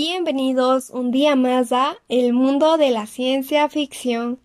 [0.00, 4.38] Bienvenidos un día más a El mundo de la ciencia ficción.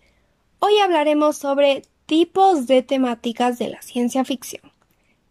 [0.57, 4.63] Hoy hablaremos sobre tipos de temáticas de la ciencia ficción.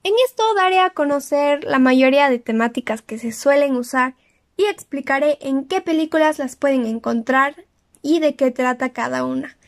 [0.05, 4.15] En esto daré a conocer la mayoría de temáticas que se suelen usar
[4.57, 7.57] y explicaré en qué películas las pueden encontrar
[8.01, 9.59] y de qué trata cada una.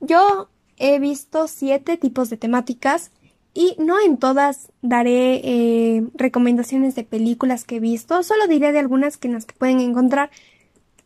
[0.00, 3.12] Yo he visto siete tipos de temáticas
[3.52, 8.78] y no en todas daré eh, recomendaciones de películas que he visto, solo diré de
[8.78, 10.30] algunas que las que pueden encontrar.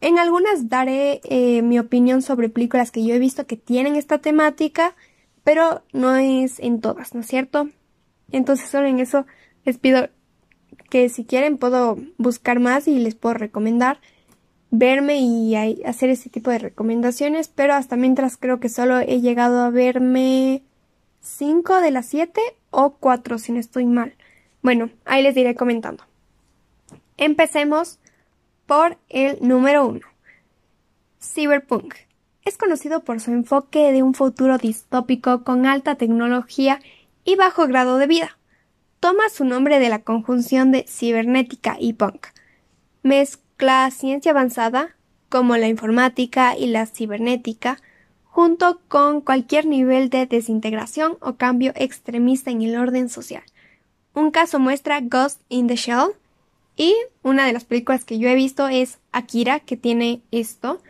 [0.00, 4.18] En algunas daré eh, mi opinión sobre películas que yo he visto que tienen esta
[4.18, 4.94] temática,
[5.42, 7.68] pero no es en todas, ¿no es cierto?
[8.30, 9.24] Entonces solo en eso
[9.64, 10.08] les pido
[10.90, 14.00] que si quieren puedo buscar más y les puedo recomendar
[14.70, 15.54] verme y
[15.84, 20.64] hacer ese tipo de recomendaciones, pero hasta mientras creo que solo he llegado a verme
[21.24, 24.14] 5 de las 7 o 4 si no estoy mal.
[24.62, 26.04] Bueno, ahí les iré comentando.
[27.16, 27.98] Empecemos
[28.66, 30.00] por el número 1.
[31.20, 31.94] Cyberpunk.
[32.44, 36.80] Es conocido por su enfoque de un futuro distópico con alta tecnología
[37.24, 38.38] y bajo grado de vida.
[39.00, 42.26] Toma su nombre de la conjunción de cibernética y punk.
[43.02, 44.94] Mezcla ciencia avanzada,
[45.30, 47.78] como la informática y la cibernética,
[48.34, 53.44] junto con cualquier nivel de desintegración o cambio extremista en el orden social.
[54.12, 56.08] Un caso muestra Ghost in the Shell
[56.76, 60.82] y una de las películas que yo he visto es Akira, que tiene esto.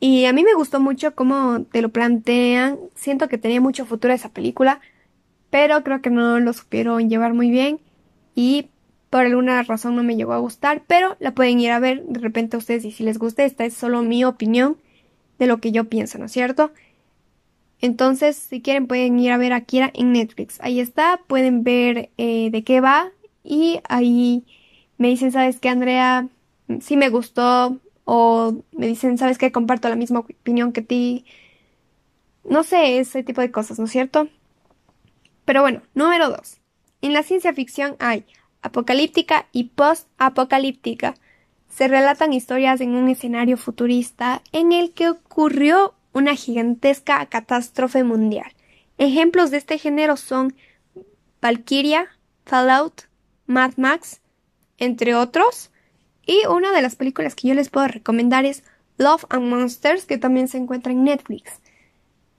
[0.00, 2.80] Y a mí me gustó mucho cómo te lo plantean.
[2.96, 4.80] Siento que tenía mucho futuro esa película,
[5.50, 7.78] pero creo que no lo supieron llevar muy bien
[8.34, 8.70] y
[9.08, 12.18] por alguna razón no me llegó a gustar, pero la pueden ir a ver de
[12.18, 14.78] repente a ustedes y si les gusta, esta es solo mi opinión
[15.38, 16.72] de lo que yo pienso, ¿no es cierto?
[17.80, 20.58] Entonces, si quieren pueden ir a ver Akira en Netflix.
[20.60, 23.10] Ahí está, pueden ver eh, de qué va
[23.44, 24.44] y ahí
[24.98, 26.28] me dicen, ¿sabes qué, Andrea?
[26.80, 29.52] Sí me gustó o me dicen, ¿sabes qué?
[29.52, 31.26] Comparto la misma opinión que ti.
[32.44, 34.28] No sé, ese tipo de cosas, ¿no es cierto?
[35.44, 36.58] Pero bueno, número dos.
[37.02, 38.24] En la ciencia ficción hay
[38.62, 41.14] apocalíptica y post-apocalíptica
[41.68, 48.52] se relatan historias en un escenario futurista en el que ocurrió una gigantesca catástrofe mundial.
[48.98, 50.54] Ejemplos de este género son
[51.42, 52.06] Valkyria,
[52.46, 53.02] Fallout,
[53.46, 54.20] Mad Max,
[54.78, 55.70] entre otros.
[56.24, 58.64] Y una de las películas que yo les puedo recomendar es
[58.98, 61.60] Love and Monsters, que también se encuentra en Netflix.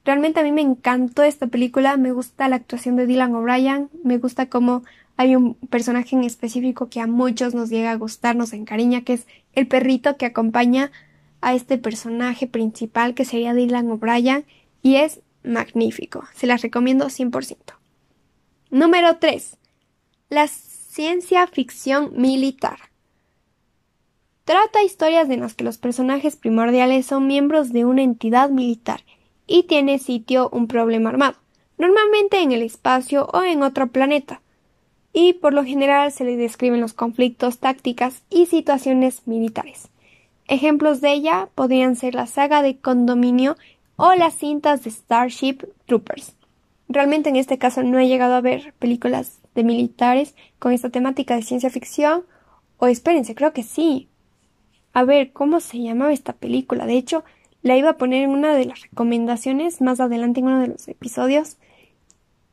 [0.04, 4.18] Realmente a mí me encantó esta película, me gusta la actuación de Dylan O'Brien, me
[4.18, 4.84] gusta cómo
[5.18, 9.14] hay un personaje en específico que a muchos nos llega a gustar, nos encariña, que
[9.14, 10.92] es el perrito que acompaña
[11.42, 14.46] a este personaje principal que sería Dylan O'Brien
[14.84, 16.24] y es magnífico.
[16.36, 17.58] Se las recomiendo 100%.
[18.70, 19.58] Número 3.
[20.30, 22.78] La ciencia ficción militar.
[24.46, 29.04] Trata historias en las que los personajes primordiales son miembros de una entidad militar
[29.48, 31.38] y tiene sitio un problema armado,
[31.78, 34.42] normalmente en el espacio o en otro planeta
[35.14, 39.90] y por lo general se le describen los conflictos, tácticas y situaciones militares.
[40.48, 43.58] Ejemplos de ella podrían ser la saga de Condominio
[43.98, 46.36] o las cintas de Starship Troopers.
[46.88, 51.36] Realmente en este caso no he llegado a ver películas de militares con esta temática
[51.36, 52.24] de ciencia ficción.
[52.78, 54.08] O espérense, creo que sí.
[54.94, 56.86] A ver, ¿cómo se llamaba esta película?
[56.86, 57.26] De hecho,
[57.62, 60.88] la iba a poner en una de las recomendaciones más adelante en uno de los
[60.88, 61.58] episodios.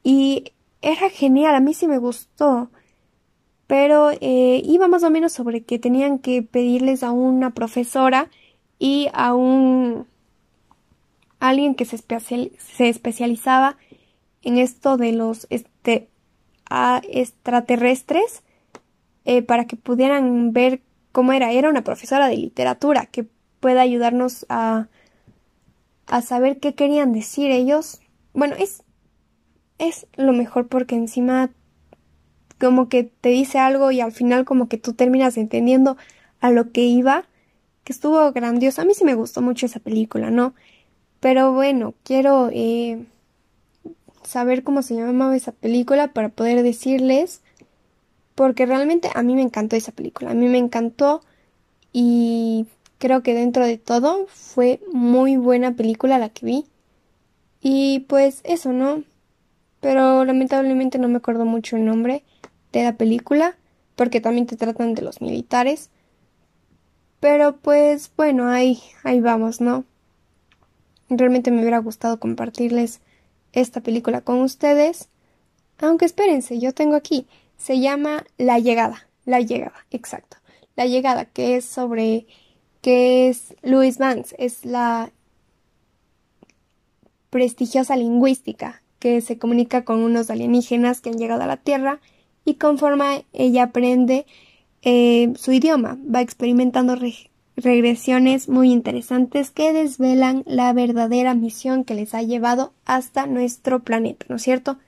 [0.03, 0.53] Y
[0.85, 2.71] era genial, a mí sí me gustó.
[3.67, 8.31] Pero eh, iba más o menos sobre que tenían que pedirles a una profesora
[8.79, 10.07] y a un
[11.41, 13.77] alguien que se, se especializaba
[14.43, 16.09] en esto de los este,
[17.09, 18.43] extraterrestres
[19.25, 21.53] eh, para que pudieran ver cómo era.
[21.53, 23.27] Era una profesora de literatura que
[23.61, 24.89] pueda ayudarnos a,
[26.07, 28.01] a saber qué querían decir ellos.
[28.35, 28.83] Bueno, es
[29.79, 31.51] es lo mejor porque encima
[32.61, 35.97] como que te dice algo y al final como que tú terminas entendiendo
[36.41, 37.27] a lo que iba,
[37.85, 38.83] que estuvo grandioso.
[38.83, 40.55] A mí sí me gustó mucho esa película, ¿no?
[41.21, 43.05] Pero bueno, quiero eh,
[44.23, 47.43] saber cómo se llamaba esa película para poder decirles,
[48.35, 51.23] porque realmente a mí me encantó esa película, a mí me encantó
[51.93, 52.67] y
[52.99, 56.67] creo que dentro de todo fue muy buena película la que vi.
[57.61, 59.03] Y pues eso, ¿no?
[59.85, 62.25] Pero lamentablemente no me acuerdo mucho el nombre
[62.73, 63.55] de la película,
[63.97, 65.91] porque también te tratan de los militares.
[67.21, 69.85] Pero pues bueno, ahí, ahí vamos, ¿no?
[71.11, 73.03] Realmente me hubiera gustado compartirles
[73.53, 75.11] esta película con ustedes.
[75.77, 77.27] Aunque espérense, yo tengo aquí.
[77.59, 79.07] Se llama La llegada.
[79.27, 80.39] La llegada, exacto.
[80.77, 82.27] La llegada, que es sobre
[82.81, 85.13] que es Louis Banks, es la
[87.29, 92.01] prestigiosa lingüística que se comunica con unos alienígenas que han llegado a la Tierra
[92.47, 94.25] y conforme ella aprende
[94.81, 96.97] eh, su idioma, va experimentando
[97.55, 104.25] regresiones muy interesantes que desvelan la verdadera misión que les ha llevado hasta nuestro planeta,
[104.31, 104.79] ¿no es cierto?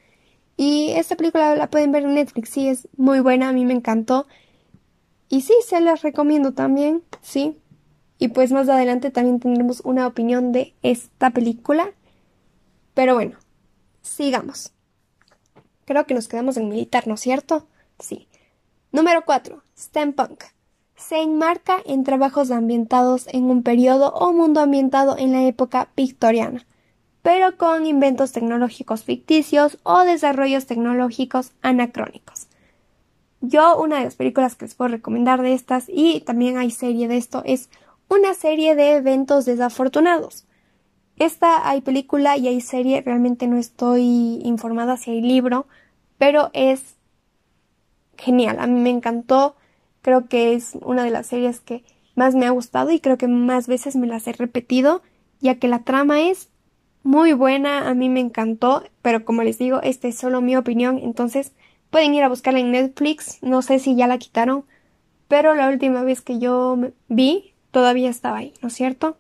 [0.57, 3.75] Y esta película la pueden ver en Netflix, sí, es muy buena, a mí me
[3.75, 4.27] encantó.
[5.29, 7.59] Y sí, se las recomiendo también, sí.
[8.19, 11.91] Y pues más adelante también tendremos una opinión de esta película.
[12.95, 13.37] Pero bueno,
[14.07, 14.73] sigamos.
[15.85, 17.67] Creo que nos quedamos en militar, ¿no es cierto?
[17.99, 18.29] Sí.
[18.93, 19.63] Número 4.
[19.79, 20.45] Steampunk.
[20.97, 26.67] Se enmarca en trabajos ambientados en un periodo o mundo ambientado en la época victoriana,
[27.23, 32.47] pero con inventos tecnológicos ficticios o desarrollos tecnológicos anacrónicos.
[33.43, 37.07] Yo, una de las películas que les puedo recomendar de estas, y también hay serie
[37.07, 37.69] de esto, es
[38.09, 40.46] una serie de eventos desafortunados.
[41.19, 45.67] Esta hay película y hay serie, realmente no estoy informada si hay libro,
[46.19, 46.97] pero es
[48.19, 49.57] genial, a mí me encantó,
[50.03, 51.85] creo que es una de las series que
[52.15, 55.03] más me ha gustado y creo que más veces me las he repetido,
[55.41, 56.51] ya que la trama es
[57.03, 60.99] muy buena, a mí me encantó, pero como les digo, esta es solo mi opinión,
[60.99, 61.53] entonces
[61.91, 64.65] pueden ir a buscarla en Netflix, no sé si ya la quitaron,
[65.29, 66.79] pero la última vez que yo
[67.09, 69.17] vi todavía estaba ahí, ¿no es cierto?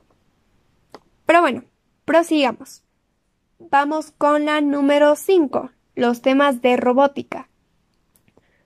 [1.27, 1.65] Pero bueno,
[2.07, 2.83] prosigamos.
[3.59, 7.49] Vamos con la número 5, los temas de robótica.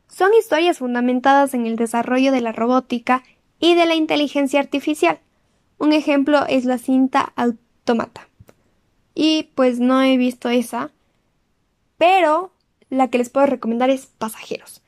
[0.08, 3.24] Son historias fundamentadas en el desarrollo de la robótica
[3.58, 5.20] y de la inteligencia artificial.
[5.78, 8.28] Un ejemplo es la cinta Automata.
[9.14, 10.90] Y pues no he visto esa,
[11.96, 12.52] pero
[12.90, 14.82] la que les puedo recomendar es Pasajeros.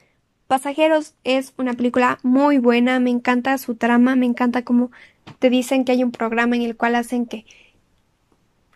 [0.46, 4.90] Pasajeros es una película muy buena, me encanta su trama, me encanta cómo
[5.38, 7.46] te dicen que hay un programa en el cual hacen que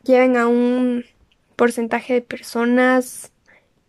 [0.07, 1.05] lleven a un
[1.57, 3.33] porcentaje de personas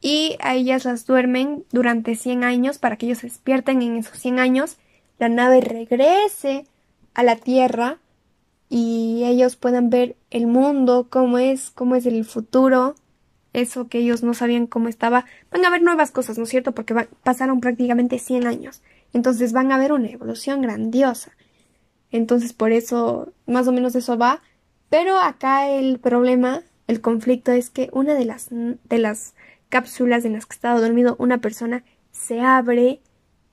[0.01, 4.17] y a ellas las duermen durante 100 años para que ellos se despierten en esos
[4.19, 4.77] 100 años,
[5.19, 6.65] la nave regrese
[7.13, 7.97] a la Tierra
[8.69, 12.95] y ellos puedan ver el mundo, cómo es, cómo es el futuro,
[13.53, 15.25] eso que ellos no sabían cómo estaba.
[15.51, 16.73] Van a ver nuevas cosas, ¿no es cierto?
[16.73, 16.93] Porque
[17.23, 18.83] pasaron prácticamente 100 años.
[19.13, 21.31] Entonces van a ver una evolución grandiosa.
[22.11, 24.41] Entonces por eso, más o menos eso va.
[24.89, 29.35] Pero acá el problema, el conflicto es que una de las, de las
[29.69, 33.01] cápsulas en las que estaba dormido una persona se abre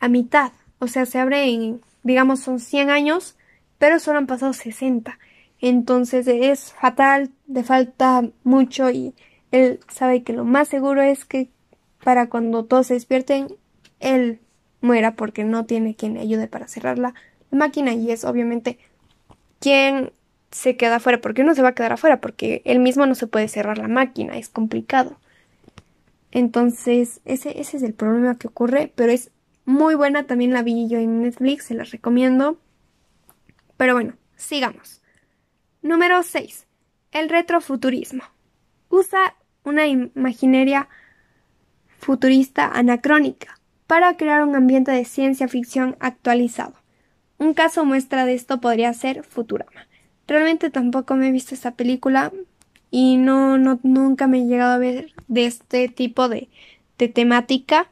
[0.00, 0.52] a mitad.
[0.78, 3.36] O sea, se abre en, digamos, son 100 años,
[3.78, 5.19] pero solo han pasado 60.
[5.60, 9.14] Entonces es fatal, le falta mucho y
[9.50, 11.48] él sabe que lo más seguro es que
[12.02, 13.48] para cuando todos se despierten,
[14.00, 14.40] él
[14.81, 17.14] muera porque no tiene quien le ayude para cerrar la
[17.50, 18.78] máquina y es obviamente
[19.60, 20.12] quien
[20.55, 21.21] se queda afuera.
[21.21, 22.21] porque uno se va a quedar afuera?
[22.21, 25.19] Porque él mismo no se puede cerrar la máquina, es complicado.
[26.31, 29.33] Entonces, ese, ese es el problema que ocurre, pero es
[29.65, 32.61] muy buena, también la vi yo en Netflix, se la recomiendo.
[33.77, 35.03] Pero bueno, sigamos.
[35.83, 36.67] Número 6.
[37.11, 38.23] El retrofuturismo.
[38.91, 39.35] Usa
[39.65, 40.89] una imaginería
[41.99, 43.58] futurista anacrónica
[43.89, 46.75] para crear un ambiente de ciencia ficción actualizado.
[47.39, 49.89] Un caso muestra de esto podría ser Futurama.
[50.26, 52.32] Realmente tampoco me he visto esta película,
[52.90, 56.48] y no, no nunca me he llegado a ver de este tipo de,
[56.96, 57.88] de temática,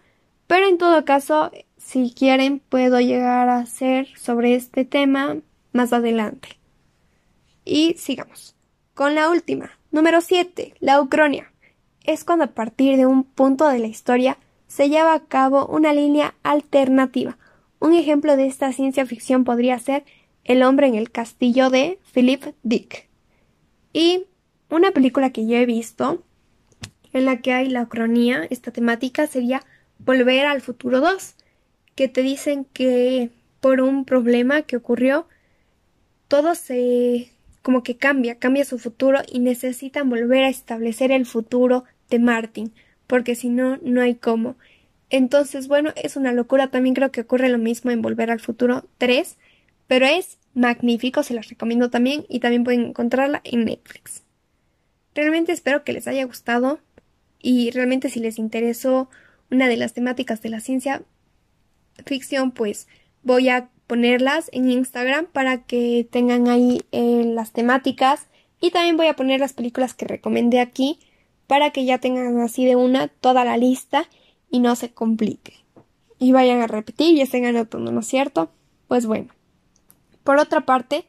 [0.46, 5.38] pero en todo caso, si quieren, puedo llegar a hacer sobre este tema
[5.72, 6.50] más adelante.
[7.64, 8.54] Y sigamos.
[8.94, 11.50] Con la última, número 7, la Ucronia.
[12.04, 15.92] Es cuando a partir de un punto de la historia se lleva a cabo una
[15.92, 17.38] línea alternativa.
[17.80, 20.04] Un ejemplo de esta ciencia ficción podría ser
[20.52, 23.09] El hombre en el castillo de Philip Dick.
[23.94, 24.26] Y
[24.68, 26.23] una película que yo he visto
[27.14, 29.62] en la que hay la cronía, esta temática sería
[29.99, 31.37] Volver al futuro 2,
[31.94, 33.30] que te dicen que
[33.61, 35.26] por un problema que ocurrió,
[36.28, 37.32] todo se
[37.62, 42.75] como que cambia, cambia su futuro y necesitan volver a establecer el futuro de Martin,
[43.06, 44.56] porque si no, no hay cómo.
[45.09, 48.85] Entonces, bueno, es una locura, también creo que ocurre lo mismo en Volver al futuro
[48.99, 49.38] 3,
[49.92, 54.22] pero es magnífico, se las recomiendo también y también pueden encontrarla en Netflix.
[55.14, 56.80] Realmente espero que les haya gustado
[57.38, 59.11] y realmente si les interesó
[59.50, 61.02] una de las temáticas de la ciencia
[62.06, 62.88] ficción, pues
[63.22, 68.28] voy a ponerlas en Instagram para que tengan ahí eh, las temáticas
[68.62, 71.00] y también voy a poner las películas que recomendé aquí
[71.46, 74.08] para que ya tengan así de una toda la lista
[74.50, 75.52] y no se complique.
[76.18, 78.50] Y vayan a repetir y estén anotando, ¿no es cierto?
[78.88, 79.28] pues bueno.
[80.25, 81.07] Por otra parte,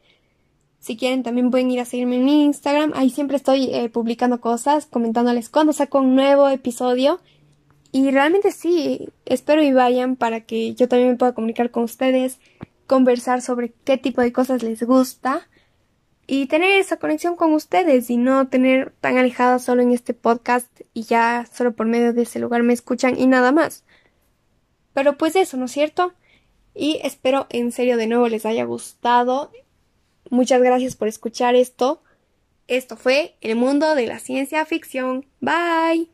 [0.80, 2.92] si quieren también pueden ir a seguirme en mi Instagram.
[2.96, 7.22] Ahí siempre estoy eh, publicando cosas, comentándoles cuando saco un nuevo episodio.
[7.94, 12.40] Y realmente sí, espero y vayan para que yo también me pueda comunicar con ustedes,
[12.86, 15.48] conversar sobre qué tipo de cosas les gusta
[16.28, 20.68] y tener esa conexión con ustedes y no tener tan alejada solo en este podcast
[20.94, 23.86] y ya solo por medio de ese lugar me escuchan y nada más.
[24.94, 26.14] Pero pues eso, ¿no es cierto?
[26.76, 29.52] Y espero en serio de nuevo les haya gustado
[30.30, 32.02] Muchas gracias por escuchar esto.
[32.68, 35.26] Esto fue El Mundo de la Ciencia Ficción.
[35.42, 36.13] Bye.